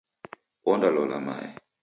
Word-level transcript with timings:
Onda 0.71 0.89
lola 0.95 1.19
mae. 1.27 1.47